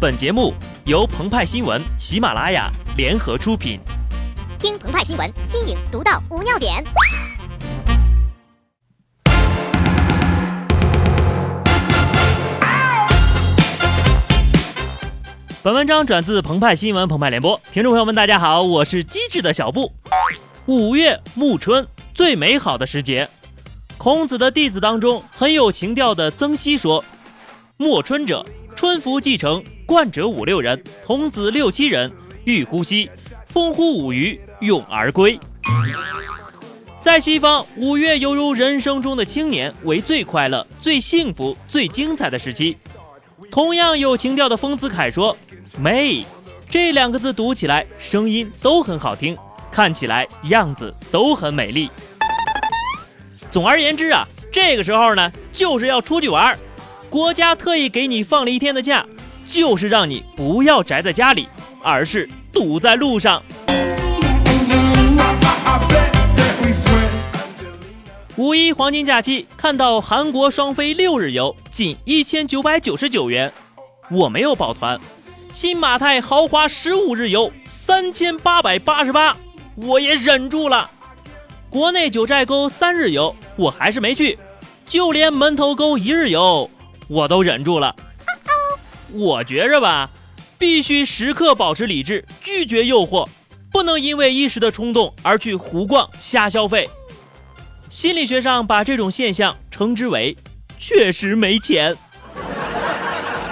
[0.00, 0.54] 本节目
[0.86, 3.78] 由澎湃新闻、喜马拉雅联合出品。
[4.58, 6.82] 听澎湃新闻，新颖独到，无尿点。
[15.62, 19.92] 本文章转自澎湃新闻《澎湃联播，听众朋友们，大家好，我是机智的小布。
[20.64, 23.28] 五月暮春，最美好的时节。
[23.98, 27.04] 孔子的弟子当中很有情调的曾皙说
[27.76, 32.08] ：“暮春者，春服既成，冠者五六人，童子六七人，
[32.44, 33.10] 欲呼吸，
[33.48, 35.36] 风呼舞鱼，咏而归。”
[37.02, 42.76] 在西方，五月犹如人生中的青年，为最快乐、最幸福、最精彩的时期。
[43.50, 45.36] 同样有情调的丰子恺说。
[45.76, 46.24] 美，
[46.68, 49.36] 这两个字读起来声音都很好听，
[49.72, 51.90] 看起来样子都很美丽。
[53.50, 56.56] 总而言之啊，这个时候呢，就是要出去玩儿。
[57.08, 59.04] 国家特意给你放了一天的假，
[59.50, 61.48] 就是让你不要宅在家里，
[61.82, 63.42] 而是堵在路上。
[68.36, 73.52] 五一黄金假期，看到韩国双飞六日游仅一千九百九十九元，
[74.08, 74.98] 我没有抱团。
[75.50, 79.36] 新马泰豪华十五日游三千八百八十八，
[79.74, 80.88] 我也忍住了。
[81.68, 84.38] 国内九寨沟三日游我还是没去，
[84.86, 86.70] 就连门头沟一日游
[87.08, 87.96] 我都忍住了。
[89.12, 90.08] 我觉着吧，
[90.58, 93.28] 必须时刻保持理智，拒绝诱惑，
[93.72, 96.88] 不能因为一时的冲动而去胡逛瞎消费。
[97.88, 100.36] 心理学上把这种现象称之为
[100.78, 101.96] “确实没钱”。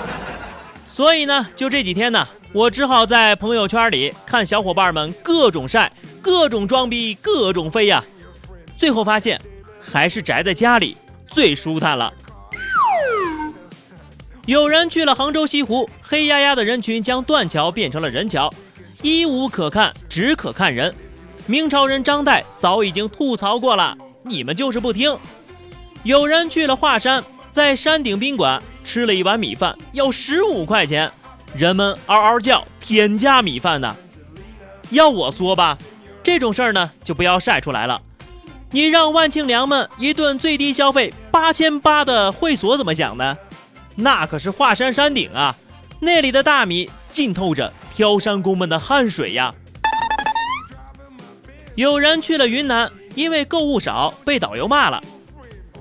[0.84, 8.04] 所以呢，就这几天呢，我只好在朋友圈里看小伙伴们各种晒、各种装逼、各种飞呀。
[8.76, 9.40] 最后发现，
[9.80, 10.96] 还是宅在家里
[11.28, 12.12] 最舒坦了。
[14.46, 18.52] 有人去了杭州西湖，黑压压的人群将断桥变成了人桥，
[19.02, 20.94] 一无可看，只可看人。
[21.46, 25.16] 明朝人张岱早已经吐槽过了，你们就是不听。
[26.04, 28.62] 有人去了华山，在山顶宾馆。
[28.84, 31.10] 吃了一碗米饭要十五块钱，
[31.56, 33.96] 人们嗷嗷叫天价米饭呢。
[34.90, 35.76] 要我说吧，
[36.22, 38.00] 这种事儿呢就不要晒出来了。
[38.70, 43.36] 你让万庆良们一顿最低消费八千八的会所怎么想呢？
[43.96, 45.56] 那可是华山山顶啊，
[46.00, 49.54] 那里的大米浸透着挑山工们的汗水呀。
[51.74, 55.02] 有人去了云南，因为购物少被导游骂了。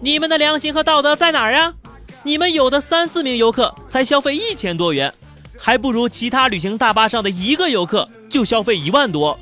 [0.00, 1.74] 你们的良心和道德在哪儿啊？
[2.22, 5.12] 你们有的三四名游客才消费一千多元，
[5.58, 9.38] 还不如其他旅行大巴上的一个游客就消费一万多，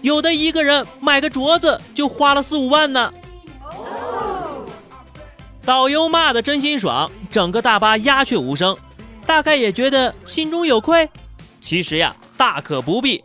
[0.00, 3.12] 有的一个人买个镯子就花了四五万呢。
[5.64, 8.76] 导游骂的真心爽，整个大巴鸦雀无声，
[9.26, 11.08] 大概也觉得心中有愧。
[11.60, 13.24] 其实呀，大可不必，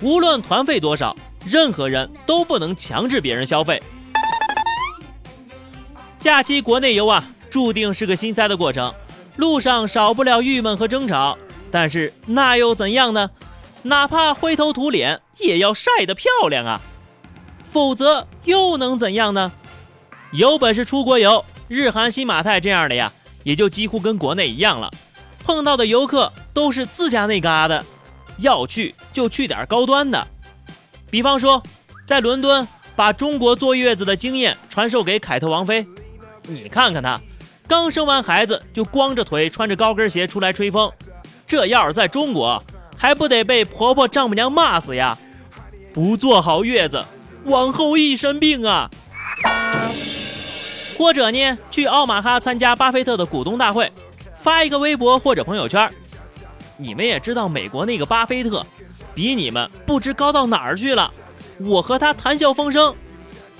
[0.00, 3.82] 无论团费多少，任何人都不能强制别人消费。
[6.18, 7.24] 假期国内游啊。
[7.52, 8.94] 注定是个心塞的过程，
[9.36, 11.36] 路上少不了郁闷和争吵，
[11.70, 13.28] 但是那又怎样呢？
[13.82, 16.80] 哪怕灰头土脸，也要晒得漂亮啊！
[17.70, 19.52] 否则又能怎样呢？
[20.30, 23.10] 有本事出国游，日韩新马泰这样的呀，
[23.44, 24.92] 也就几乎跟国内一样了。
[25.42, 27.82] 碰到的游客都是自家那嘎的，
[28.36, 30.28] 要去就去点高端的，
[31.10, 31.62] 比方说
[32.06, 35.86] 在伦敦把中国坐月子的经验传授给凯特王妃，
[36.46, 37.18] 你看看她。
[37.66, 40.92] 刚生完孩子就光着腿穿着高跟鞋出来吹风，
[41.46, 42.62] 这要是在中国，
[42.98, 45.16] 还不得被婆婆丈母娘骂死呀？
[45.94, 47.02] 不坐好月子，
[47.44, 48.90] 往后一身病啊！
[50.96, 53.90] 或者呢，去奥马哈参加巴菲特的股东大会，
[54.36, 55.90] 发一个微博或者朋友圈。
[56.76, 58.66] 你们也知道，美国那个巴菲特
[59.14, 61.12] 比你们不知高到哪儿去了。
[61.58, 62.94] 我和他谈笑风生，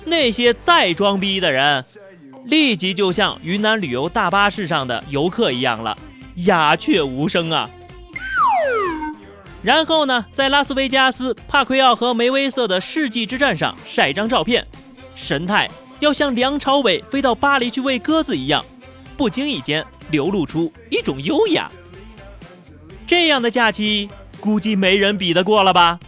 [0.03, 1.85] 那些再装逼的人。
[2.45, 5.97] 立即就像云南旅游大巴士上的游客一样了，
[6.35, 7.69] 鸦雀无声啊。
[9.61, 14.67] 然后呢，在拉斯维加斯帕奎奥和梅威瑟的世纪之战上晒张照片，
[15.15, 15.69] 神态
[15.99, 18.63] 要像梁朝伟飞到巴黎去喂鸽子一样，
[19.15, 21.71] 不经意间流露出一种优雅。
[23.07, 24.09] 这样的假期，
[24.39, 25.99] 估计没人比得过了吧。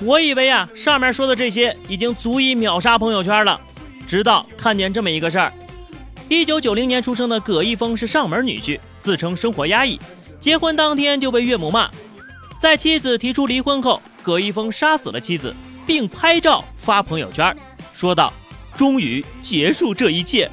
[0.00, 3.60] 我以为啊，上面说的这些已经足以秒杀朋友圈了。
[4.06, 5.52] 直到看见这么一个事儿：
[6.28, 9.98] 一九九零年出生的葛一峰是上门女婿，自称生活压抑，
[10.38, 11.90] 结婚当天就被岳母骂。
[12.58, 15.54] 在妻子提出离婚后，葛一峰杀死了妻子，
[15.86, 17.54] 并拍照发朋友圈，
[17.92, 18.32] 说道
[18.74, 20.50] ：“终于结束这一切。”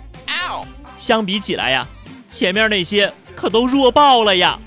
[0.98, 1.88] 相比起来呀，
[2.30, 4.60] 前面那些可都弱爆了呀！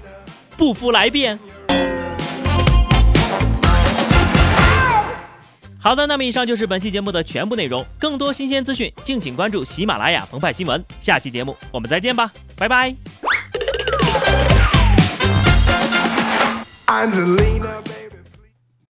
[0.57, 1.39] 不服来辩。
[5.79, 7.85] 好的，那么以上就是本期节目的全部内容。
[7.99, 10.85] 更多新鲜资讯，敬请关注喜马拉雅澎湃新闻。
[10.99, 12.97] 下期节目我们再见吧，拜拜。